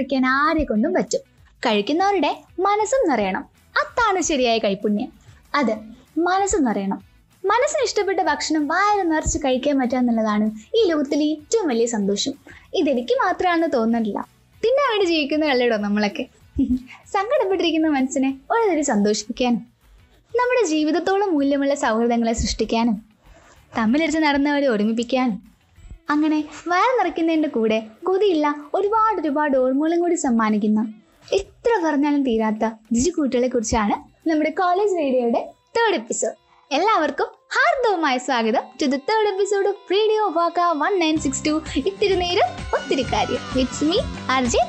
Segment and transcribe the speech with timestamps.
[0.00, 1.22] നിറയ്ക്കാൻ ആരെ കൊണ്ടും പറ്റും.
[1.66, 3.42] കഴിക്കുന്നവരുടെ മനസ്സും നിറയണം.
[3.76, 5.10] അതാണ് ശരിയായ കൈപുണ്യം.
[5.54, 5.72] അത്
[6.20, 7.00] മനസ്സ് നിറയണം.
[7.44, 12.32] മനസ്സിന് ഇഷ്ടപ്പെട്ട ഭക്ഷണം വയറ് നിറച്ച് കഴിക്കാൻ പറ്റാന്നുള്ളതാണ് ഈ ലോകത്തിലെ ഏറ്റവും വലിയ സന്തോഷം.
[12.74, 14.18] ഇതെനിക്ക് മാത്രമാണെന്ന് തോന്നുന്നില്ല.
[14.62, 16.26] തിന്നാൻ വേണ്ടി ജീവിക്കുന്നതല്ലേടോ നമ്മളൊക്കെ?
[17.14, 18.30] സങ്കടപ്പെട്ടിരിക്കുന്ന മനസ്സിനെ
[18.72, 19.62] ഒരു സന്തോഷിപ്പിക്കാനും
[20.34, 22.96] നമ്മുടെ ജീവിതത്തോളം മൂല്യമുള്ള സൗഹൃദങ്ങളെ സൃഷ്ടിക്കാനും
[23.78, 25.49] തമ്മിലടിച്ച് നടന്നവരെ ഒരുമിപ്പിക്കാനും
[26.10, 26.38] അങ്ങനെ
[26.68, 30.80] വയർ നിറയ്ക്കുന്നതിന്റെ കൂടെ കൊതിയില്ല ഒരുപാട് ഒരുപാട് ഓർമ്മകളും കൂടി സമ്മാനിക്കുന്ന.
[31.32, 32.64] എത്ര പറഞ്ഞാലും തീരാത്ത
[32.94, 33.96] രുചിക്കൂട്ടുകളെ കുറിച്ചാണ്
[34.30, 35.42] നമ്മുടെ കോളേജ് റേഡിയോയുടെ
[35.76, 36.36] തേർഡ് എപ്പിസോഡ്
[36.70, 42.14] എല്ലാവർക്കും ഹാർദവുമായ സ്വാഗതം to the third episode of radio Vakka one nine six two ഇത്തിരി
[42.14, 42.48] നേരം
[42.78, 43.42] ഒത്തിരി കാര്യം.
[43.62, 43.98] ഇറ്റ്സ് മീ
[44.30, 44.62] ആർ ജെ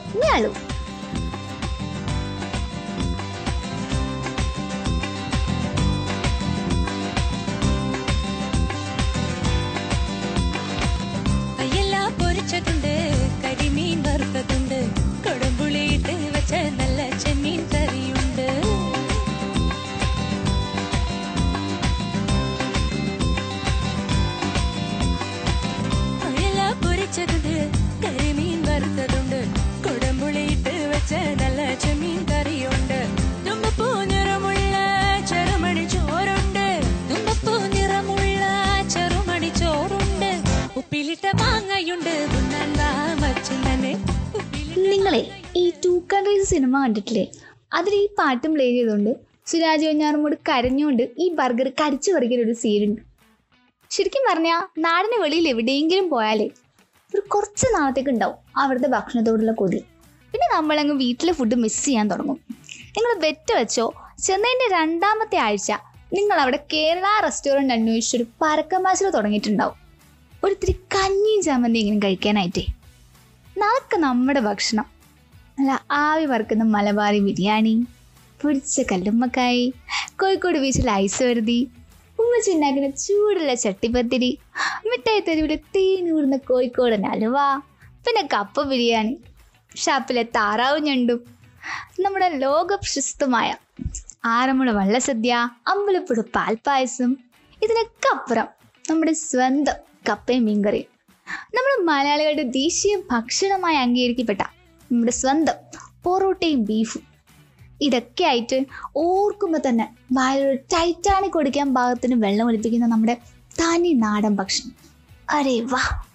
[46.72, 47.24] സിനിമ കണ്ടിട്ടില്ലേ?
[47.74, 49.10] അതിൽ ഈ പാട്ടും പ്ലേ ചെയ്തുകൊണ്ട്
[49.50, 53.02] സുരാജ് വെഞ്ഞാറുമോട് കരഞ്ഞുകൊണ്ട് ഈ ബർഗർ കടിച്ചു പറിക്കുന്ന ഒരു സീനുണ്ട്
[53.91, 56.46] ശരിക്കും പറഞ്ഞാൽ നാടിന് വെളിയിൽ എവിടെയെങ്കിലും പോയാലേ
[57.13, 59.80] ഒരു കുറച്ച് നാളത്തേക്ക് ഉണ്ടാവും അവിടുത്തെ ഭക്ഷണത്തോടുള്ള കൊതി.
[60.34, 62.40] പിന്നെ നമ്മളങ്ങ് വീട്ടിലെ ഫുഡ് മിസ് ചെയ്യാൻ തുടങ്ങും.
[62.96, 63.85] നിങ്ങൾ ബെറ്റ് വെച്ചോ
[64.24, 65.72] ചെന്നൈന്റെ രണ്ടാമത്തെ ആഴ്ച
[66.13, 69.78] നിങ്ങൾ അവിടെ കേരള റെസ്റ്റോറന്റ് അന്വേഷിച്ചൊരു പരക്കമാശിൽ തുടങ്ങിയിട്ടുണ്ടാവും.
[70.44, 72.66] ഒരിത്തിരി കഞ്ഞിയും ചമ്മന്തി ഇങ്ങനെ കഴിക്കാനായിട്ടേ.
[73.57, 75.00] നമുക്ക് നമ്മുടെ ഭക്ഷണം.
[75.57, 77.73] നല്ല ആവി വറുക്കുന്ന മലബാറി ബിരിയാണി
[78.39, 79.66] പൊടിച്ച കല്ലുമ്മക്കായി
[80.19, 81.59] കോഴിക്കോട് ബീച്ചിൽ ഐസ് വരുതി
[82.19, 84.29] ഉമ്മച്ചുണ്ടാക്കുന്ന ചൂടുള്ള ചട്ടിപ്പത്തിരി
[84.85, 87.38] മിഠായി തെരുവിലെ തേനൂർന്ന കോഴിക്കോടൻ അലുവ
[88.06, 89.13] പിന്നെ കപ്പ ബിരിയാണി
[89.75, 91.19] ഷാപ്പിലെ താറാവ് ഞണ്ടും
[92.00, 93.50] നമ്മുടെ ലോകപ്രശസ്തമായ
[94.28, 95.33] ആറന്മുള വള്ളസദ്യ
[95.68, 97.12] അമ്പലപ്പുഴ പാൽപ്പായസം
[97.62, 98.47] ഇതിനൊക്കെ അപ്പുറം
[98.85, 99.78] നമ്മുടെ സ്വന്തം
[100.09, 100.89] കപ്പയും മീൻകറിയും.
[101.56, 104.41] നമ്മുടെ മലയാളികളുടെ ദേശീയ ഭക്ഷണമായി അംഗീകരിക്കപ്പെട്ട
[104.91, 105.53] നമ്മുടെ സ്വന്തം
[106.03, 107.02] പൊറോട്ടയും ബീഫും.
[107.81, 108.66] ഇതൊക്കെ ആയിട്ട്
[108.96, 113.18] ഓർക്കുമ്പോൾ തന്നെ വായൊരു ടൈറ്റാനിക് കൊടുക്കാൻ ഭാഗത്തിന് വെള്ളം ഒലിപ്പിക്കുന്ന നമ്മുടെ
[113.62, 114.72] തനി നാടൻ ഭക്ഷണം.
[115.30, 116.06] അരേ വാ.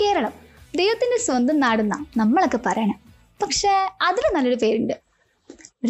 [0.00, 0.32] കേരളം
[0.76, 3.00] ദൈവത്തിന്റെ സ്വന്തം നാടെന്ന നമ്മളൊക്കെ പറയണം.
[3.42, 3.68] പക്ഷേ
[4.02, 4.94] അതിന് നല്ലൊരു പേരുണ്ട്.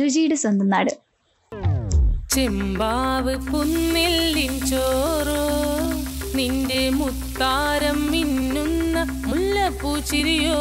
[0.02, 0.90] രുചിയുടെ സ്വന്തം നാട്.
[2.34, 5.48] ചെമ്പാവ് പുന്നെല്ലിൻ ചോറോ
[6.34, 10.54] നിന്റെ മുത്താരം മിന്നുന്ന മുല്ലപ്പൂച്ചിരിയോ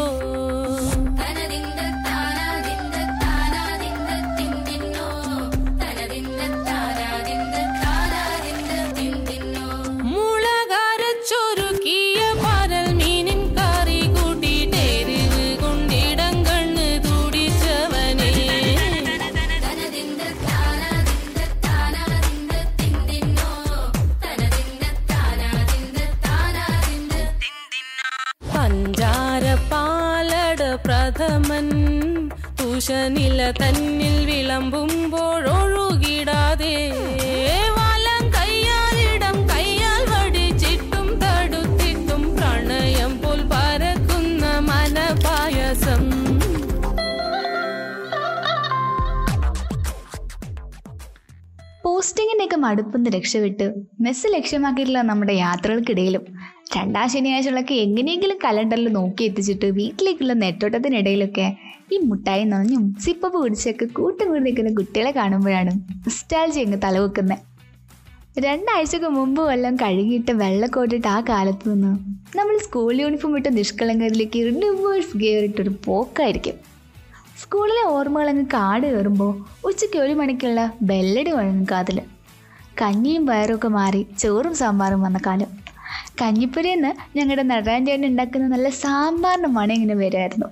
[32.78, 36.74] തുഷനില തന്നിൽ വിളമ്പുമ്പോഴൊഴുകിടാതെ
[37.78, 40.04] വലം കയ്യാലിടം കയ്യാൽ
[43.24, 44.60] പോൽ പരക്കുന്ന
[53.10, 56.37] രക്ഷപ്പെട്ട് മെസ്സ് ലക്ഷ്യമാക്കിയിട്ടുള്ള നമ്മുടെ യാത്രകൾക്കിടയിലും
[56.68, 61.46] രണ്ടാം ശനിയാഴ്ചകളൊക്കെ എങ്ങനെയെങ്കിലും കലണ്ടറിൽ നോക്കി എത്തിച്ചിട്ട് വീട്ടിലേക്കുള്ള നെട്ടോട്ടത്തിനിടയിലൊക്കെ
[61.92, 65.74] ഈ മുട്ടായി നനഞ്ഞും സിപ്പപ്പ് പിടിച്ചൊക്കെ കൂട്ടുകൂടി നിൽക്കുന്ന കുട്ടികളെ കാണുമ്പോഴാണ്
[66.06, 67.44] നിസ്റ്റാൾജി അങ്ങ് തലവെക്കുന്നത്
[68.46, 71.92] രണ്ടാഴ്ചക്ക് മുമ്പ് വല്ലതും കഴുകിയിട്ട് വെള്ളക്കോട്ടിട്ട് ആ കാലത്ത് നിന്ന്
[72.38, 75.46] നമ്മൾ സ്കൂൾ യൂണിഫോം ഇട്ട് നിഷ്കളങ്കത്തിലേക്ക് റിവേഴ്സ് ഗിയർ
[75.86, 76.58] പോക്കായിരിക്കും.
[77.42, 79.32] സ്കൂളിലെ ഓർമ്മകൾ അങ്ങ് കാട് കയറുമ്പോൾ
[79.68, 80.60] ഉച്ചയ്ക്ക് ഒരു മണിക്കുള്ള
[80.90, 81.98] ബെല്ലടി വഴങ്ങും കാതിൽ
[82.82, 85.50] കഞ്ഞിയും പയറുമൊക്കെ മാറി ചോറും സാമ്പാറും വന്ന കാലം.
[86.22, 90.46] കഞ്ഞിപ്പുരയെന്ന് ഞങ്ങളുടെ നടരാജേട്ടൻ ഉണ്ടാക്കുന്ന നല്ല സാമ്പാറിന്റെ മണം ഇങ്ങനെ വരുമായിരുന്നു.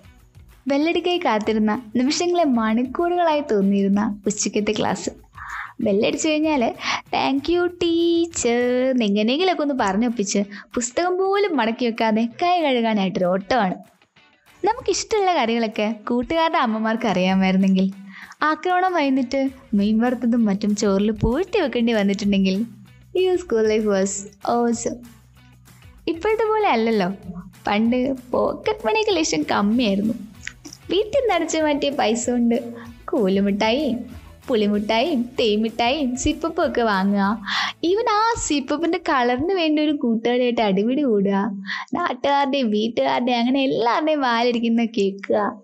[0.67, 5.09] ബെല്ലടിക്കായി കാത്തിരുന്ന നിമിഷങ്ങളെ മണിക്കൂറുകളായി തോന്നിയിരുന്ന ഉച്ചയ്ക്കത്തെ ക്ലാസ്.
[5.81, 6.73] ബെല്ലടിച്ചു കഴിഞ്ഞാൽ
[7.13, 8.59] താങ്ക് യു ടീച്ചർ
[9.03, 10.43] എങ്ങനെയെങ്കിലുമൊക്കെ ഒന്ന് പറഞ്ഞൊപ്പിച്ച്
[10.73, 13.75] പുസ്തകം പോലും മടക്കി വെക്കാതെ കൈ കഴുകാനായിട്ടൊരു ഓട്ടമാണ്.
[14.65, 17.91] നമുക്കിഷ്ടമുള്ള കറികളൊക്കെ കൂട്ടുകാരുടെ അമ്മമാർക്ക് അറിയാമായിരുന്നെങ്കിൽ
[18.43, 22.65] ആക്രമണം വൈകിട്ട് മീൻ വറുത്തതും മറ്റും ചോറിൽ പൂഴ്ത്തി വെക്കേണ്ടി വന്നിട്ടുണ്ടെങ്കിൽ
[23.17, 25.14] you school life was awesome
[26.07, 27.09] ഇപ്പോഴത്തെ പോലെ അല്ലല്ലോ.
[27.67, 30.13] പണ്ട് പോക്കറ്റ് മണിക്ക് ലക്ഷം കമ്മിയായിരുന്നു.
[30.89, 32.73] വീട്ടിൽ നിറച്ച് മാറ്റിയ പൈസ കൊണ്ട്
[33.11, 34.05] കൂലുമിഠായിയും
[34.47, 37.41] പുളിമിഠായിയും തേമിഠായിയും സിപ്പപ്പും ഒക്കെ വാങ്ങുക.
[37.83, 41.51] ഈവൻ ആ സിപ്പപ്പിന്റെ കളറിന് വേണ്ടി ഒരു കൂട്ടുകാരായിട്ട് അടിപിടി കൂടുക.
[41.93, 45.59] നാട്ടുകാരുടെയും വീട്ടുകാരുടെയും അങ്ങനെ എല്ലാവരുടെയും വാലിരിക്കുന്ന കേൾക്കുക.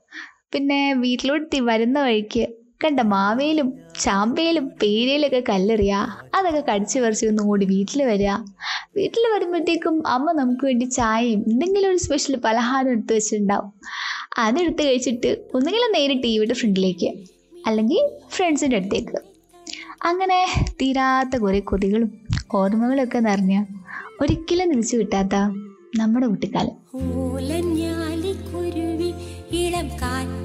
[0.53, 2.47] പിന്നെ വീട്ടിലോട്ട് വരുന്ന വഴിക്ക്
[2.83, 8.31] കണ്ട മാവേലും ചാമ്പയിലും പേരയിലൊക്കെ കല്ലെറിയുക അതൊക്കെ കടിച്ചു പറിച്ച് ഒന്ന് ഓടി വീട്ടിൽ വരിക
[8.95, 13.73] വീട്ടിൽ വരുമ്പോഴത്തേക്കും അമ്മ നമുക്ക് വേണ്ടി ചായയും എന്തെങ്കിലും ഒരു സ്പെഷ്യൽ പലഹാരം എടുത്ത് വെച്ചിട്ടുണ്ടാവും.
[14.37, 17.09] അതെടുത്ത് കഴിച്ചിട്ട് ഒന്നുകിലും നേരെ ടി വിയുടെ ഫ്രണ്ടിലേക്ക്
[17.67, 19.17] അല്ലെങ്കിൽ ഫ്രണ്ട്സിന്റെ അടുത്തേക്ക്.
[20.03, 20.39] അങ്ങനെ
[20.81, 22.11] തീരാത്ത കുറേ കൊതികളും
[22.53, 23.63] ഓർമ്മകളൊക്കെ നിറഞ്ഞ
[24.21, 25.35] ഒരിക്കലും നിലച്ചു കിട്ടാത്ത
[25.95, 26.75] നമ്മുടെ കുട്ടിക്കാലം.
[29.51, 30.40] ഇളം കാറ്റിലാടി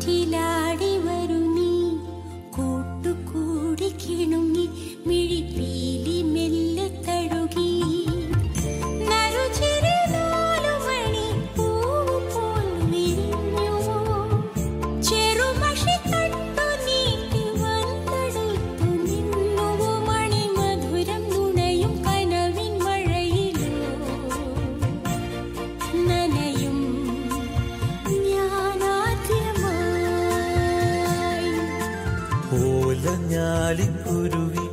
[33.36, 34.64] ഓലഞ്ഞാലിക്കുരുവി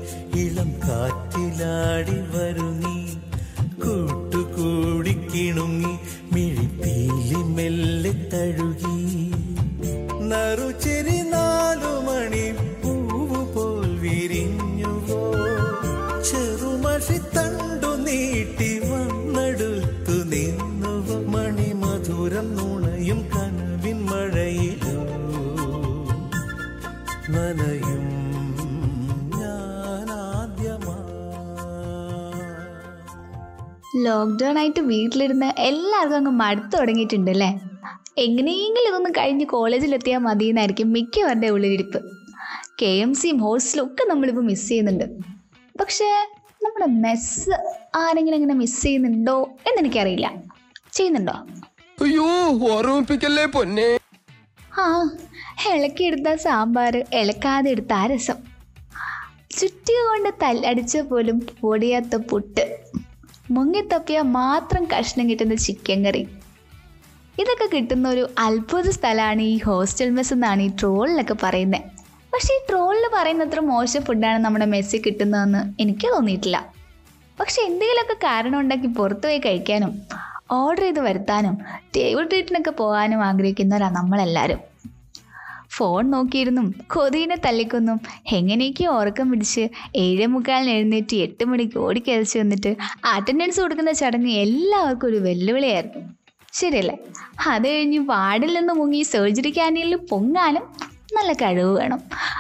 [0.42, 2.68] ഇളം കാറ്റിലാടി വരു
[34.03, 37.50] ലോക്ക്ഡൗൺ ആയിട്ട് വീട്ടിലിരുന്ന് എല്ലാവർക്കും അങ്ങ് മടുത്തു തുടങ്ങിയിട്ടുണ്ട് അല്ലേ
[38.17, 42.00] എങ്ങനെയെങ്കിലും ഇതൊന്ന് കഴിഞ്ഞ് കോളേജിലെത്തിയാൽ മതി എന്നായിരിക്കും മിക്കവരുടെ ഉള്ളിലിരിപ്പ്.
[42.81, 45.05] കെ എം സിയും ഹോസ്റ്റലും ഒക്കെ നമ്മളിപ്പോൾ മിസ് ചെയ്യുന്നുണ്ട്.
[45.79, 46.07] പക്ഷേ
[46.63, 47.50] നമ്മുടെ മെസ്സ്
[47.95, 49.35] ആരെങ്കിലും അങ്ങനെ മിസ് ചെയ്യുന്നുണ്ടോ
[49.67, 50.27] എന്നെനിക്കറിയില്ല.
[50.94, 51.35] ചെയ്യുന്നുണ്ടോ?
[52.01, 52.29] അയ്യോ
[52.71, 54.00] ഓർമ്മിപ്പിക്കല്ലേ പൊന്നെ.
[54.79, 54.85] ആ
[55.73, 58.39] ഇളക്കിയെടുത്ത സാമ്പാർ ഇളക്കാതെ എടുത്ത ആ രസം
[59.57, 62.65] ചുറ്റിക കൊണ്ട് തല്ലടിച്ച പോലും പൊടിയാത്ത പുട്ട്.
[63.45, 66.22] മുങ്ങിത്തപ്പിയ മാത്രം കഷ്ണം കിട്ടുന്ന ചിക്കൻ കറി.
[67.42, 71.81] ഇതൊക്കെ കിട്ടുന്ന ഒരു അത്ഭുത സ്ഥലമാണ് ഈ ഹോസ്റ്റൽ മെസ് എന്നാണ് ഈ ട്രോളിലൊക്കെ പറയുന്നത്
[72.34, 76.57] പക്ഷേ ഈ ട്രോളിൽ പറയുന്നത്ര മോശം ഫുഡാണ് നമ്മുടെ മെസ്സിൽ കിട്ടുന്നതെന്ന് എനിക്ക് തോന്നിയിട്ടില്ല.
[77.40, 79.94] പക്ഷെ എന്തെങ്കിലുമൊക്കെ കാരണം ഉണ്ടാക്കി പുറത്തുപോയി കഴിക്കാനും
[80.51, 81.57] ഓർഡർ ചെയ്ത് വരുത്താനും
[81.96, 84.73] ടേബിൾ ട്രീറ്റിനൊക്കെ പോകാനും ആഗ്രഹിക്കുന്നവരാണ് നമ്മളെല്ലാവരും.
[85.75, 88.00] ഫോൺ നോക്കിയിരുന്നും കൊതിനെ തല്ലിക്കൊന്നും.
[88.31, 92.75] എങ്ങനെയൊക്കെയോ ഉറക്കം പിടിച്ച് ഏഴേ മുക്കാലിന് എഴുന്നേറ്റ് എട്ട് മണിക്ക് ഓടിക്കഴിച്ചു വന്നിട്ട്
[93.06, 96.10] അറ്റൻഡൻസ് കൊടുക്കുന്ന ചടങ്ങ് എല്ലാവർക്കും ഒരു വെല്ലുവിളിയായിരുന്നു.
[96.54, 96.98] ശരിയല്ലേ?
[97.48, 100.64] അത് കഴിഞ്ഞ് വാർഡിൽ നിന്ന് മുങ്ങി സർജറി ക്യാന്റീനിൽ പൊങ്ങാനും
[101.14, 102.00] നല്ല കഴിവ് വേണം.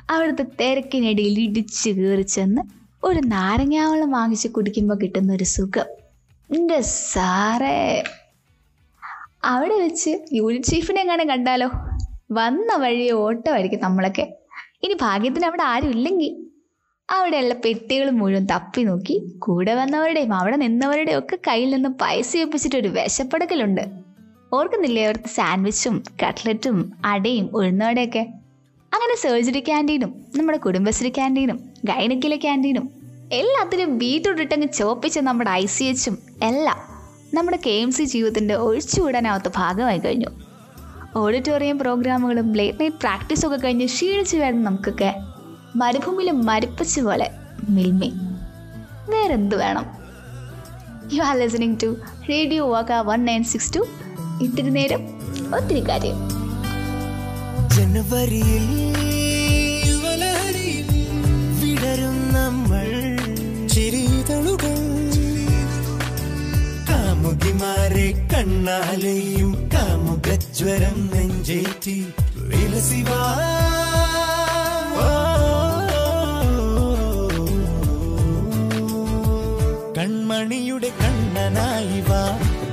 [0.09, 2.61] അവിടുത്തെ തിരക്കിനിടയിൽ ഇടിച്ച് കയറി ചെന്ന്
[3.03, 5.85] ഒരു നാരങ്ങാവളം വാങ്ങിച്ച് കുടിക്കുമ്പോൾ കിട്ടുന്ന ഒരു സുഖം.
[6.55, 8.03] എന്റെ സാറേ.
[9.43, 11.71] അവിടെ വെച്ച് യൂണിറ്റ് ചീഫിനെ എങ്ങനെ കണ്ടാലോ?
[12.33, 14.33] വന്ന വഴി ഓട്ടമായിരിക്കും നമ്മളൊക്കെ.
[14.83, 16.31] ഇനി ഭാഗ്യത്തിന് അവിടെ ആരും ഇല്ലെങ്കിൽ
[17.09, 22.87] അവിടെയുള്ള പെട്ടികൾ മുഴുവൻ തപ്പി നോക്കി കൂടെ വന്നവരുടെയും അവിടെ നിന്നവരുടെയും ഒക്കെ കയ്യിൽ നിന്ന് പൈസ ഒപ്പിച്ചിട്ട് ഒരു
[22.87, 23.81] വിശപ്പെടുക്കലുണ്ട്.
[24.53, 28.23] ഓർക്കുന്നില്ലേ അവർക്ക് സാൻഡ്വിച്ചും കട്ട്ലറ്റും അടയും ഉഴുന്നവടെയൊക്കെ?
[28.93, 32.89] അങ്ങനെ സർജറി ക്യാന്റീനും നമ്മുടെ കുടുംബശ്രീ ക്യാന്റീനും ഗൈനക്കിലെ ക്യാന്റീനും
[33.31, 36.79] എല്ലാത്തിനും ബീറ്റ്റൂട്ട് ഇട്ടങ്ങ് ചോപ്പിച്ച് നമ്മുടെ ഐ സി എച്ചും എല്ലാം
[37.33, 40.52] നമ്മുടെ കെ എം സി ജീവിതത്തിന്റെ ഒഴിച്ചുകൂടാനാവാത്ത ഭാഗമായി കഴിഞ്ഞു.
[41.15, 45.15] ഓഡിറ്റോറിയം പ്രോഗ്രാമുകളും ലേറ്റ് നൈറ്റ് പ്രാക്ടീസും ഒക്കെ കഴിഞ്ഞ് ക്ഷീണിച്ചു വരുന്ന നമുക്കൊക്കെ
[45.75, 47.31] മരുഭൂമിയിൽ മരുപ്പച്ച പോലെ
[47.69, 48.13] മിൽമി.
[49.09, 49.85] വേറെന്ത് വേണം?
[51.13, 51.95] You are listening to
[52.29, 53.79] radio Vakka one nine six two
[54.41, 55.01] ഇത്തിരി നേരം
[55.55, 56.17] ഒത്തിരി കാര്യം.
[57.69, 58.67] ജനുവരിയിൽ
[67.63, 71.95] കാമുകിമാരെ കണ്ണാലെയും കാമുകജ്വരം നെഞ്ചേറ്റി
[72.49, 73.19] വിലസിവാ
[79.97, 82.21] കൺമണിയുടെ കണ്ണനായി വാ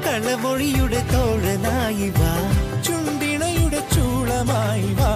[0.07, 2.33] കളമൊഴിയുടെ തോഴനായി വാ
[2.87, 5.13] ചുണ്ടിണയുടെ ചൂളമായി വാ.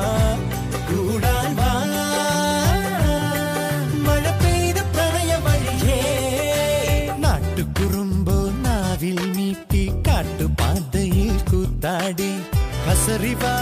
[13.14, 13.52] ഹസറിവാ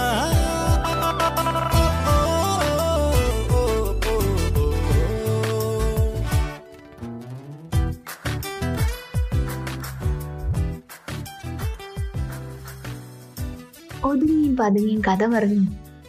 [14.04, 15.62] ഒതുങ്ങിയും പതുങ്ങിയും കഥ പറഞ്ഞു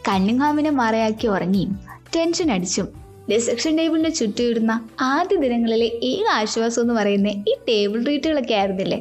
[0.08, 1.72] കണ്ണുങ്ങാമിനെ മറയാക്കി ഉറങ്ങിയും
[2.16, 2.88] ടെൻഷൻ അടിച്ചും
[3.30, 8.98] ഡിസക്ഷൻ ടേബിളിന് ചുറ്റും ഇടുന്ന ആദ്യ ദിനങ്ങളിലെ ഏക ആശ്വാസം എന്ന് പറയുന്ന ഈ ടേബിൾ ട്രീറ്റുകളൊക്കെ ആയിരുന്നില്ലേ?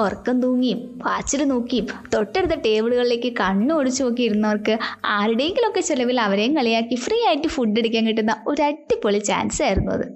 [0.00, 7.26] ഉറക്കം തൂങ്ങിയും വാച്ചിൽ നോക്കിയും തൊട്ടടുത്ത ടേബിളുകളിലേക്ക് കണ്ണു ഒടിച്ചു നോക്കി ഇരുന്നവർക്ക് ആരുടെയെങ്കിലുമൊക്കെ ചിലവിൽ അവരെയും കളിയാക്കി ഫ്രീ
[7.26, 10.06] ആയിട്ട് ഫുഡ് അടിക്കാൻ കിട്ടുന്ന ഒരു അടിപൊളി ചാൻസ് ആയിരുന്നു അത്.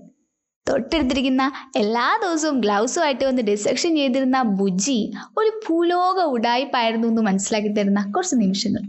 [0.67, 5.01] തൊട്ടെടുത്തിരിക്കുന്ന എല്ലാ ദിവസവും ഗ്ലൗസുമായിട്ട് വന്ന് ഡിസക്ഷൻ ചെയ്തിരുന്ന ബുജി
[5.39, 8.83] ഒരു ഭൂലോക ഉടായ്പായിരുന്നു എന്ന് മനസ്സിലാക്കി തരുന്ന കുറച്ച് നിമിഷങ്ങൾ.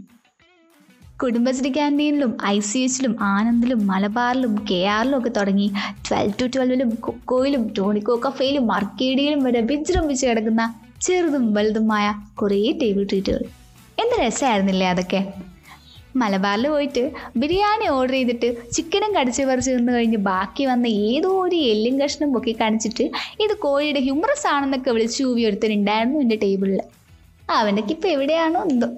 [1.22, 5.68] കുടുംബശ്രീ ക്യാന്റീനിലും ഐ സി എച്ചിലും ആനന്ദിലും മലബാറിലും കെ ആറിലും ഒക്കെ തുടങ്ങി
[6.08, 10.64] ട്വൽവ് ടു ട്വൽവിലും കൊക്കോയിലും ടോണിക്കോ കഫയിലും മർക്കേഡിയിലും വരെ വിജൃംഭിച്ച് കിടക്കുന്ന
[11.00, 13.42] ചെറുതും വലുതുമായ കുറേ ടേബിൾ ട്രീറ്റുകൾ
[13.98, 15.20] എന്ത് രസമായിരുന്നില്ലേ അതൊക്കെ?
[16.14, 17.02] മലബാറിൽ പോയിട്ട്
[17.36, 22.52] ബിരിയാണി ഓർഡർ ചെയ്തിട്ട് ചിക്കനും കടിച്ച് പറിച്ച് നിന്ന് കഴിഞ്ഞ് ബാക്കി വന്ന ഏതോ ഒരു എല്ലും കഷ്ണം പൊക്കി
[22.60, 23.04] കാണിച്ചിട്ട്
[23.40, 26.80] ഇത് കോഴിയുടെ ഹ്യൂമറസ് ആണെന്നൊക്കെ വിളിച്ചു ചൂവി ഒരുത്തനുണ്ടായിരുന്നു എന്റെ ടേബിളിൽ
[27.48, 28.88] അവനൊക്കെ ഇപ്പം എവിടെയാണോ എന്തോ.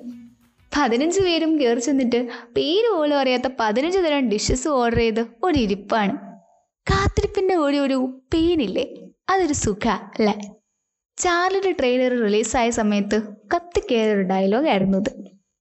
[0.73, 2.21] പതിനഞ്ച് പേരും കയറി ചെന്നിട്ട്
[2.55, 6.15] പേര് പോലും അറിയാത്ത പതിനഞ്ച് തരം ഡിഷസ് ഓർഡർ ചെയ്ത് ഒരു ഇരിപ്പാണ്
[6.87, 7.99] കാത്തിരിപ്പിന്റെ ഒരു ഒരു
[8.33, 8.87] പെയിനില്ലേ
[9.29, 9.85] അതൊരു സുഖ
[10.17, 10.35] അല്ലേ?
[11.19, 15.11] ചാർലിയുടെ ട്രെയിലർ റിലീസായ സമയത്ത് കത്തിക്കേറിയ ഒരു ഡയലോഗായിരുന്നു ഇത്.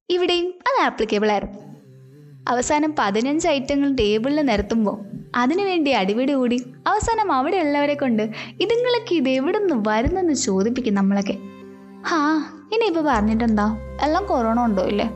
[0.10, 1.60] ഇവിടെയും അത് ആപ്ലിക്കബിൾ ആയിരുന്നു.
[2.48, 4.98] അവസാനം പതിനഞ്ച് ഐറ്റങ്ങൾ ടേബിളിൽ നിരത്തുമ്പോൾ
[5.36, 8.24] അതിനുവേണ്ടി അടിപിടി കൂടി അവസാനം അവിടെ ഉള്ളവരെ കൊണ്ട്
[8.60, 11.38] ഇതുങ്ങളൊക്കെ ഇത് എവിടെ നിന്ന് വരുന്നെന്ന് ചോദിപ്പിക്കും നമ്മളൊക്കെ.
[12.06, 12.20] ഹാ
[12.74, 13.78] ഇനിയിപ്പോൾ പറഞ്ഞിട്ടെന്താ?
[14.02, 15.10] എല്ലാം കൊറോണ ഉണ്ടോ ഇല്ലേ?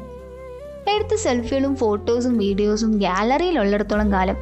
[0.92, 4.38] എടുത്ത സെൽഫികളും ഫോട്ടോസും വീഡിയോസും ഗാലറിയിലുള്ളിടത്തോളം കാലം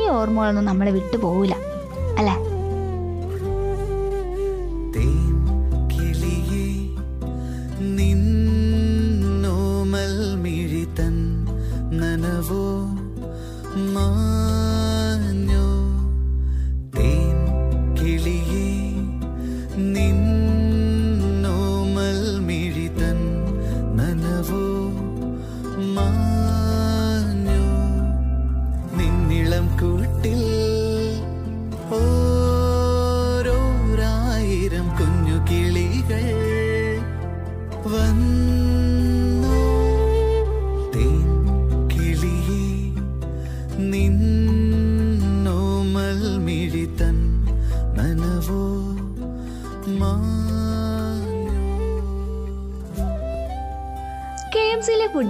[0.00, 1.54] ഈ ഓർമ്മകളൊന്നും നമ്മളെ വിട്ടു പോവില്ല
[2.18, 2.51] അല്ലേ?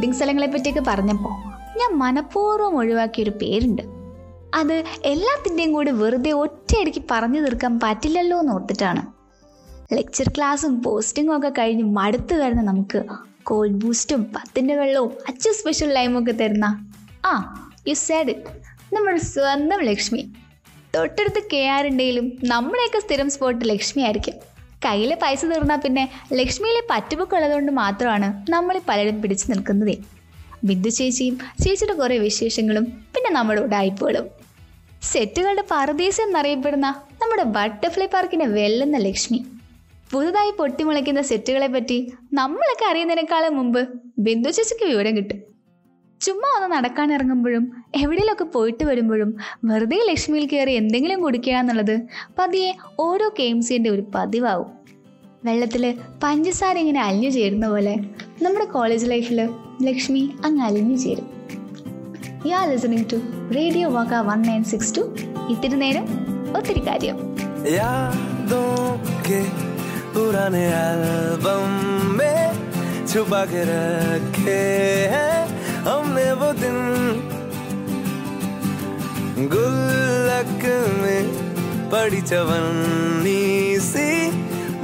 [0.02, 1.35] ഫുഡിംഗ് സ്ഥലങ്ങളെ പറ്റിയൊക്കെ പറഞ്ഞപ്പോൾ
[1.78, 3.82] ഞാൻ മനഃപൂർവം ഒഴിവാക്കിയൊരു പേരുണ്ട്.
[4.54, 4.73] അത്
[5.04, 9.02] എല്ലാത്തിന്റെയും കൂടി വെറുതെ ഒറ്റയടിക്ക് പറഞ്ഞു തീർക്കാൻ പറ്റില്ലല്ലോ എന്ന് ഓർത്തിട്ടാണ്.
[9.94, 13.02] ലെക്ചർ ക്ലാസ്സും പോസ്റ്റിങ്ങും ഒക്കെ കഴിഞ്ഞ് മടുത്തു വരുന്ന നമുക്ക്
[13.42, 16.90] കോൾഡ് ബൂസ്റ്റും പത്തിന്റെ വെള്ളവും അച്ചു സ്പെഷ്യൽ ലൈമും ഒക്കെ തരുന്ന.
[17.26, 17.35] ആ
[17.88, 20.32] യു സാഡ് ഇറ്റ് നമ്മുടെ സ്വന്തം ലക്ഷ്മി.
[20.94, 24.35] തൊട്ടടുത്ത് കെ ആർ ഉണ്ടെങ്കിലും നമ്മുടെയൊക്കെ സ്ഥിരം സ്പോട്ട് ലക്ഷ്മി ആയിരിക്കും.
[24.85, 29.97] കയ്യിലെ പൈസ തീർന്നാൽ പിന്നെ ലക്ഷ്മിയിലെ പറ്റുപൊക്കെ ഉള്ളതുകൊണ്ട് മാത്രമാണ് നമ്മൾ പലരും പിടിച്ചു നിൽക്കുന്നതേ.
[30.65, 34.27] ബിന്ദു ചേച്ചിയും ചേച്ചിയുടെ കുറേ വിശേഷങ്ങളും പിന്നെ നമ്മുടെ ഉടായ്പകളും.
[35.12, 36.89] സെറ്റുകളുടെ പർദീസ് എന്നറിയപ്പെടുന്ന
[37.23, 39.39] നമ്മുടെ ബട്ടർഫ്ലൈ പാർക്കിനെ വെല്ലുന്ന ലക്ഷ്മി.
[40.12, 45.39] പുതുതായി പൊട്ടിമുളയ്ക്കുന്ന സെറ്റുകളെ പറ്റി നമ്മളൊക്കെ അറിയുന്നതിനേക്കാളും മുമ്പ് ബിന്ദു ചേച്ചിക്ക് വിവരം കിട്ടും.
[46.22, 47.63] ചുമ്മാ ഒന്ന് നടക്കാൻ ഇറങ്ങുമ്പോഴും
[47.96, 49.32] എവിടെയെങ്കിലുമൊക്കെ പോയിട്ട് വരുമ്പോഴും
[49.65, 51.96] വെറുതെ ലക്ഷ്മിയിൽ കയറി എന്തെങ്കിലും കുടിക്കുക എന്നുള്ളത്
[52.39, 54.72] പതിയെ ഓരോ കെയിംസിൻ്റെ ഒരു പതിവാവും
[55.46, 55.84] വെള്ളത്തിൽ
[56.24, 57.94] പഞ്ചസാര ഇങ്ങനെ അലിഞ്ഞു ചേരുന്ന പോലെ
[58.41, 59.39] നമ്മുടെ കോളേജ് ലൈഫിൽ
[59.84, 61.27] ലക്ഷ്മി അങ്ങ് അലിഞ്ഞു ചേരും
[62.50, 63.17] you're listening to
[63.56, 65.03] radio Vaakka one nine six two
[65.50, 66.08] ഇത്തിരി നേരം
[66.56, 67.17] ഒത്തിരി കാര്യം
[67.70, 68.67] यादों
[69.22, 69.39] के
[70.13, 71.63] पुराने एल्बम
[72.17, 72.38] में
[73.08, 74.60] छुपा के रखे
[75.13, 75.32] हैं
[75.87, 76.79] हमने वो दिन
[79.53, 80.62] गुल्लक
[81.01, 81.23] में
[81.91, 83.43] पड़ी चवन्नी
[83.87, 84.11] सी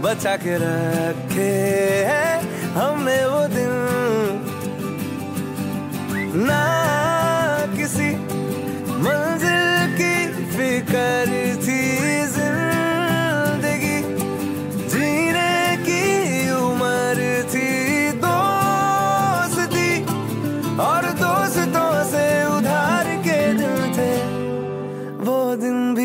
[0.02, 1.52] बचा के रखे
[2.08, 2.34] हैं।
[2.74, 3.72] हमने वो दिन
[6.48, 6.62] ना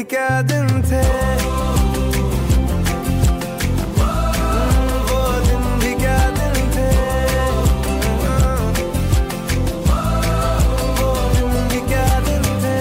[0.04, 1.00] क्या दिन थे
[5.08, 6.86] वो दिन भी क्या दिन थे
[10.98, 12.76] वो दिन भी क्या दिन थे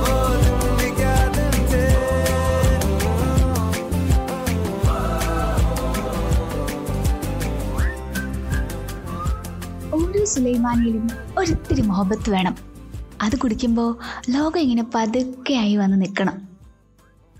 [0.00, 1.84] वो दिन भी क्या दिन थे
[9.98, 11.04] ഓരോ സുലൈമാനിയിലും
[11.38, 12.54] ഒരിത്തിരി മുഹബത്ത് വേണം
[13.23, 13.89] അത് കുടിക്കുമ്പോൾ
[14.33, 16.35] ലോകം ഇങ്ങനെ പതുക്കെയായി വന്ന് നിൽക്കണം.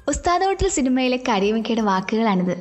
[0.07, 2.55] ഉസ്താദ് ഹോട്ടൽ സിനിമയിലെ കരിയമ്മയ്ക്കയുടെ വാക്കുകളാണിത്.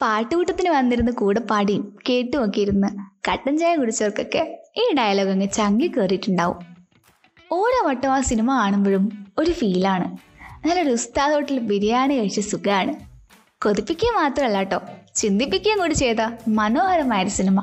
[0.00, 2.88] പാട്ടുകൂട്ടത്തിന് വന്നിരുന്ന് കൂടെ പാടിയും കേട്ടുമൊക്കെ ഇരുന്ന്
[3.28, 4.42] കട്ടൻ ചായ കുടിച്ചവർക്കൊക്കെ
[4.80, 6.58] ഈ ഡയലോഗ് അങ്ങ് ചങ്കി കയറിയിട്ടുണ്ടാവും
[7.52, 9.04] ഓരോ വട്ടം ആ സിനിമ കാണുമ്പോഴും
[9.38, 10.06] ഒരു ഫീലാണ്
[10.66, 12.94] നല്ലൊരു ഉസ്താദ് ഹോട്ടൽ ബിരിയാണി കഴിച്ച സുഖമാണ്
[13.62, 14.78] കൊതിപ്പിക്കുക മാത്രമല്ല കേട്ടോ
[15.16, 17.58] ചിന്തിപ്പിക്കുകയും കൂടി ചെയ്ത മനോഹരമായൊരു സിനിമ.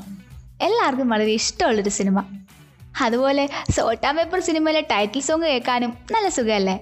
[0.62, 2.20] എല്ലാവർക്കും വളരെ ഇഷ്ടമുള്ളൊരു സിനിമ.
[2.96, 3.44] അതുപോലെ
[3.76, 6.76] സോട്ടാ പേപ്പർ സിനിമയിലെ ടൈറ്റിൽ സോങ് കേൾക്കാനും നല്ല സുഖമല്ലേ?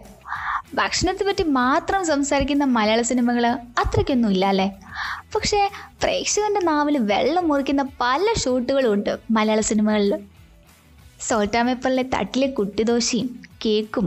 [0.73, 3.45] ഭക്ഷണത്തെ പറ്റി മാത്രം സംസാരിക്കുന്ന മലയാള സിനിമകൾ
[3.81, 4.67] അത്രയ്ക്കൊന്നും ഇല്ല അല്ലേ
[5.33, 5.61] പക്ഷേ
[6.01, 10.13] പ്രേക്ഷകന്റെ നാവിൽ വെള്ളം മുറിക്കുന്ന പല ഷൂട്ടുകളും ഉണ്ട് മലയാള സിനിമകളിൽ
[11.19, 13.29] സോൾട്ടാ പേപ്പറിലെ തട്ടിലെ കുട്ടിദോശയും
[13.61, 14.05] കേക്കും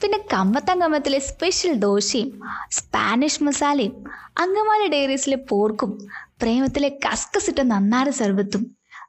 [0.00, 2.30] പിന്നെ കമ്മത്താം കമ്മത്തിലെ സ്പെഷ്യൽ ദോശയും
[2.70, 3.94] സ്പാനിഷ് മസാലയും
[4.38, 5.92] അങ്കമാലി ഡയറീസിലെ പോർക്കും
[6.40, 8.64] പ്രേമത്തിലെ കസ്കസിട്ട നന്നാര സർബത്തും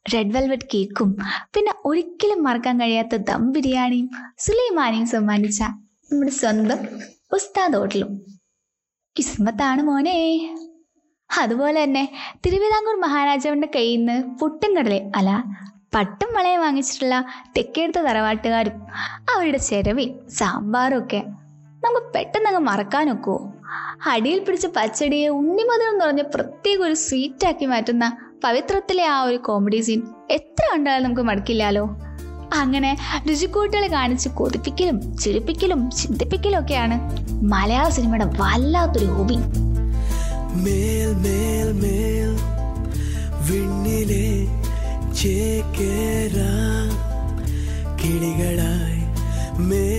[0.05, 1.09] റെഡ് വെൽവെറ്റ് കേക്കും
[1.53, 5.61] പിന്നെ ഒരിക്കലും മറക്കാൻ കഴിയാത്ത ദം ബിരിയാണിയും സുലൈമാനിയും സമ്മാനിച്ച
[6.11, 6.79] നമ്മുടെ സ്വന്തം
[7.31, 8.11] ഉസ്താദ് ഹോട്ടലും.
[9.15, 10.17] കിസ്മത്താണ് മോനെ.
[11.29, 12.03] അതുപോലെ തന്നെ
[12.45, 15.31] തിരുവിതാംകൂർ മഹാരാജാവിന്റെ കയ്യിൽ നിന്ന് പുട്ടും കടലേ അല്ല
[15.93, 17.15] പട്ടും വളയും വാങ്ങിച്ചിട്ടുള്ള
[17.57, 18.75] തെക്കേടുത്ത തറവാട്ടുകാരും
[19.29, 21.21] അവരുടെ ചെരവി സാമ്പാറും ഒക്കെ
[21.83, 23.37] നമുക്ക് പെട്ടെന്ന് അങ്ങ് മറക്കാനൊക്കുമോ
[24.05, 28.05] അടിയിൽ പിടിച്ച പച്ചടിയെ ഉണ്ണിമധുരം എന്ന് പറഞ്ഞ പ്രത്യേക ഒരു സ്വീറ്റാക്കി മാറ്റുന്ന
[28.43, 31.83] പവിത്രത്തിലെ ആ ഒരു കോമഡി സീൻ എത്ര കണ്ടാലും നമുക്ക് മടുക്കില്ലാലോ
[32.53, 32.91] അങ്ങനെ
[33.27, 36.97] രുചിക്കൂട്ടുകൾ കാണിച്ച് കൊതിപ്പിക്കലും ചിരിപ്പിക്കലും ചിന്തിപ്പിക്കലും ഒക്കെയാണ്
[37.51, 39.37] മലയാള സിനിമയുടെ വല്ലാത്തൊരു ഹോബി
[40.63, 42.29] മേൽ മേൽ മേൽ
[48.01, 49.01] കിളികളായി
[49.61, 49.98] മേൽ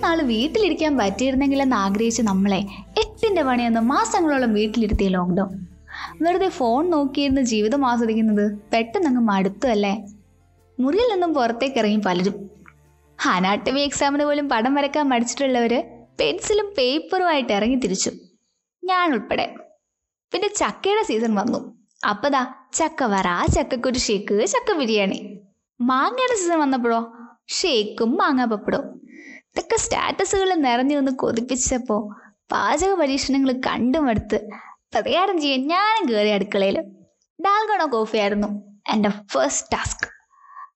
[0.00, 2.58] നാൾ വീട്ടിലിരിക്കാൻ പറ്റിയിരുന്നെങ്കിലെന്ന് ആഗ്രഹിച്ച് നമ്മളെ
[2.98, 5.66] എട്ടിന്റെ പണിയൊന്ന് മാസങ്ങളോളം വീട്ടിലിരുത്തിയ ലോക്ക്ഡൗൺ
[6.22, 10.06] വെറുതെ ഫോൺ നോക്കിയിരുന്ന് ജീവിതം ആസ്വദിക്കുന്നത് പെട്ടെന്നങ്ങ് മടുത്തു അല്ലേ
[10.80, 12.50] മുറിയിൽ നിന്നും പുറത്തേക്ക് ഇറങ്ങി പലരും.
[13.26, 15.84] അനാട്ടമി എക്സാമിന് പോലും പടം വരക്കാൻ മടിച്ചിട്ടുള്ളവർ
[16.20, 18.10] പെൻസിലും പേപ്പറുമായിട്ട് ഇറങ്ങി തിരിച്ചു.
[18.84, 19.54] ഞാൻ ഉൾപ്പെടെ.
[20.32, 21.78] പിന്നെ ചക്കയുടെ സീസൺ വന്നു.
[22.08, 25.40] അപ്പതാ ചക്ക വറ ചക്കക്കുരു ഷേക്ക് ചക്ക ബിരിയാണി.
[25.80, 27.12] മാങ്ങയുടെ സീസൺ വന്നപ്പോഴോ?
[27.48, 28.44] ഷേക്കും മാങ്ങാ
[29.56, 31.96] ഇതൊക്കെ സ്റ്റാറ്റസുകൾ നിറഞ്ഞു നിന്ന് കൊതിപ്പിച്ചപ്പോ
[32.52, 34.38] പാചക പരീക്ഷണങ്ങൾ കണ്ടുമടുത്ത്
[34.92, 36.76] പ്രതികാരം ചെയ്യാൻ ഞാനും കയറി അടുക്കളയിൽ.
[37.38, 38.48] ഡാൽഗണോ കോഫി ആയിരുന്നു
[38.92, 40.06] എന്റെ ഫസ്റ്റ് ടാസ്ക്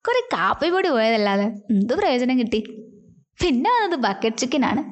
[0.07, 2.61] കുറെ കാപ്പി പൊടി പോയതല്ലാതെ എന്ത് പ്രയോജനം കിട്ടി?
[3.43, 4.83] പിന്നെ വന്നത് ബക്കറ്റ് ചിക്കനാണ്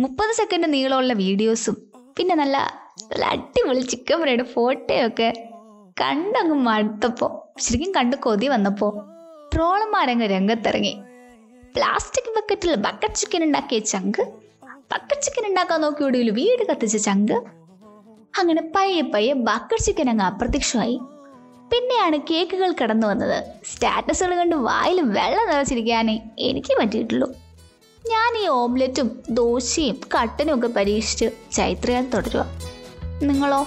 [0.00, 1.76] മുപ്പത് സെക്കൻഡ് നീളമുള്ള വീഡിയോസും
[2.16, 2.56] പിന്നെ നല്ല
[3.10, 5.28] നല്ല അടിപൊളി ചിക്കൻ ഫ്രൈഡ് ഫോട്ടോയൊക്കെ
[6.00, 7.28] കണ്ടങ്ങ് മടുത്തപ്പോ
[7.58, 8.88] ശരിക്കും കണ്ട് കൊതി വന്നപ്പോ
[9.54, 10.92] ട്രോളന്മാരങ്ങ് രംഗത്തിറങ്ങി.
[11.76, 14.22] പ്ലാസ്റ്റിക് ബക്കറ്റിൽ ബക്കറ്റ് ചിക്കൻ ഉണ്ടാക്കിയ ചങ്ക്.
[14.64, 17.32] ബക്കറ്റ് ചിക്കൻ ഉണ്ടാക്കാൻ നോക്കി ഒടുവിൽ വീട് കത്തിച്ച ചങ്ക്.
[18.38, 21.00] അങ്ങനെ പയ്യെ പയ്യെ ബക്കറ്റ് ചിക്കൻ അങ്ങ് അപ്രത്യക്ഷമായി.
[21.72, 23.44] പിന്നെയാണ് കേക്കുകൾ കടന്നു വന്നത്.
[23.74, 27.32] സ്റ്റാറ്റസുകൾ കണ്ട് വായിൽ വെള്ളം നിറച്ചിരിക്കാനേ എനിക്ക് പറ്റിയിട്ടുള്ളൂ.
[28.08, 32.46] ഞാൻ ഈ ഓംലെറ്റും ദോശയും കട്ടനും ഒക്കെ പരീക്ഷിച്ച് ചൈത്രയാൻ തുടരുക
[33.22, 33.66] നിങ്ങളോ?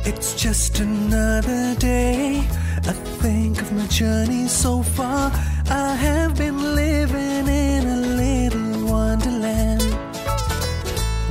[0.00, 2.69] It's just another day.
[2.90, 5.30] I think of my journey so far.
[5.70, 9.84] I have been living in a little wonderland.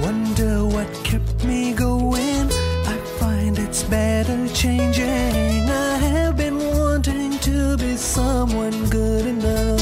[0.02, 2.48] Wonder what kept me going.
[2.94, 5.70] I find it's better changing.
[5.70, 9.79] I have been wanting to be someone good enough.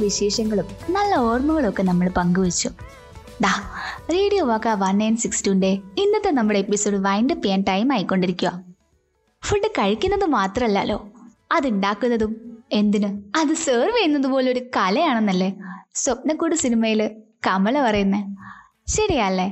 [0.00, 2.68] വിശേഷങ്ങളും നല്ല ഓർമ്മകളും ഒക്കെ നമ്മൾ പങ്കുവച്ചു.
[3.42, 3.52] ദാ
[4.12, 8.52] radio വാക്ക one nine six ടുന്റെ ഇന്നത്തെ നമ്മുടെ എപ്പിസോഡ് വൈൻഡ് അപ്പ് ചെയ്യാൻ ടൈം ആയിക്കൊണ്ടിരിക്കുക
[9.42, 10.98] ഫുഡ് കഴിക്കുന്നത് മാത്രമല്ലല്ലോ
[11.52, 12.32] അതുണ്ടാക്കുന്നതും
[12.72, 13.38] എന്തിന്?
[13.38, 15.48] അത് സെർവ് ചെയ്യുന്നത് പോലെ ഒരു കലയാണെന്നല്ലേ?
[15.94, 17.10] സ്വപ്നക്കൂട് സിനിമയിൽ
[17.46, 18.26] കമല പറയുന്നത്
[18.86, 19.48] ശരിയല്ലേ?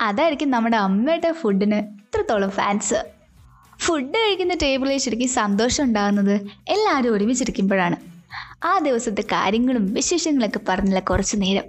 [0.00, 2.98] അതായിരിക്കും നമ്മുടെ അമ്മയുടെ ഫുഡിന് ഇത്രത്തോളം ഫാൻസ്
[3.80, 6.34] ഫുഡ് കഴിക്കുന്ന ടേബിളിൽ ശരിക്കും സന്തോഷം ഉണ്ടാകുന്നത്
[6.68, 8.15] എല്ലാവരും ഒരുമിച്ചിരിക്കുമ്പോഴാണ്.
[8.66, 11.66] ആ ദിവസത്തെ കാര്യങ്ങളും വിശേഷങ്ങളൊക്കെ പറഞ്ഞില്ല കുറച്ച് നേരം.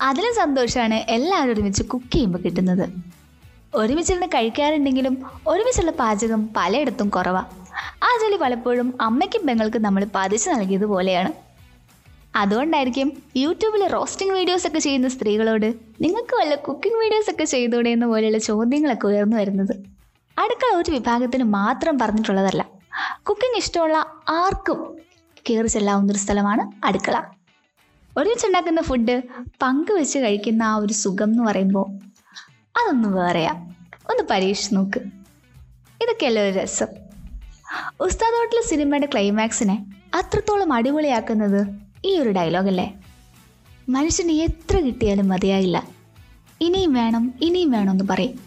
[0.00, 2.84] അതിലും സന്തോഷമാണ് എല്ലാവരും ഒരുമിച്ച് കുക്ക് ചെയ്യുമ്പോൾ കിട്ടുന്നത്.
[3.74, 5.14] ഒരുമിച്ചിരുന്ന് കഴിക്കാറുണ്ടെങ്കിലും
[5.46, 7.50] ഒരുമിച്ചുള്ള പാചകം പലയിടത്തും കുറവാണ്
[8.06, 11.30] ആ ജോലി പലപ്പോഴും അമ്മയ്ക്കും പെങ്ങൾക്കും നമ്മൾ പതിച്ചു നൽകിയതുപോലെയാണ്
[12.36, 15.66] അതുകൊണ്ടായിരിക്കും യൂട്യൂബിൽ റോസ്റ്റിംഗ് വീഡിയോസ് ഒക്കെ ചെയ്യുന്ന സ്ത്രീകളോട്
[16.00, 19.74] നിങ്ങൾക്ക് വല്ല കുക്കിംഗ് വീഡിയോസ് ഒക്കെ ചെയ്തൂടെ എന്ന പോലെയുള്ള ചോദ്യങ്ങളൊക്കെ ഉയർന്നു വരുന്നത്.
[20.38, 22.62] അടുക്കള ഒരു വിഭാഗത്തിന് മാത്രം പറഞ്ഞിട്ടുള്ളതല്ല.
[23.28, 24.80] കുക്കിംഗ് ഇഷ്ടമുള്ള ആർക്കും
[25.50, 27.22] കയറി ചെല്ലാവുന്ന ഒരു സ്ഥലമാണ് അടുക്കള.
[28.18, 29.22] ഒരുമിച്ചുണ്ടാക്കുന്ന ഫുഡ്
[29.62, 31.90] പങ്കുവെച്ച് കഴിക്കുന്ന ആ ഒരു സുഖം എന്ന് പറയുമ്പോൾ
[32.76, 33.52] അതൊന്ന് വേറെയാ.
[34.10, 34.98] ഒന്ന് പരീക്ഷിച്ച് നോക്ക്.
[36.02, 36.86] ഇതൊക്കെയല്ലേ ഒരു രസം?
[38.00, 41.66] ഉസ്താദ് ഹോട്ടൽ സിനിമയുടെ ക്ലൈമാക്സിനെ അത്രത്തോളം അടിപൊളിയാക്കുന്നത്
[42.04, 42.94] ഈ ഒരു ഡയലോഗല്ലേ
[43.88, 45.88] മനുഷ്യന് എത്ര കിട്ടിയാലും മതിയായില്ല.
[46.60, 48.38] ഇനിയും വേണം ഇനിയും വേണം എന്ന് പറയും.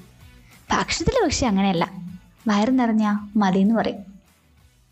[0.72, 1.92] ഭക്ഷണത്തിൽ പക്ഷെ അങ്ങനെയല്ല.
[2.48, 4.11] വയറ് നിറഞ്ഞാൽ മതിയെന്ന് പറയും.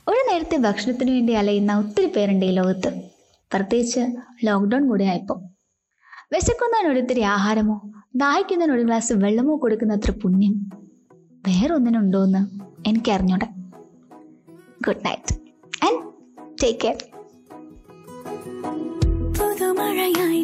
[0.10, 2.90] ഒരു നേരത്തെ ഭക്ഷണത്തിന് വേണ്ടി അലയുന്ന ഒത്തിരി പേരുണ്ട് ഈ ലോകത്ത്.
[3.54, 4.00] പ്രത്യേകിച്ച്
[4.48, 5.40] ലോക്ക്ഡൗൺ കൂടെ ആയപ്പോൾ
[6.34, 7.76] വിശക്കുന്നതിനൊരിത്തിരി ആഹാരമോ
[8.16, 10.56] ദാഹിക്കുന്നതിന് ഒരു ഗ്ലാസ് വെള്ളമോ കൊടുക്കുന്ന അത്ര പുണ്യം
[11.48, 12.42] വേറൊന്നിനുണ്ടോ എന്ന്
[12.90, 13.48] എനിക്കറിഞ്ഞൂടെ.
[14.88, 15.34] Good night
[15.86, 16.02] and
[16.64, 16.98] take care
[19.40, 20.44] പുതുമഴയായി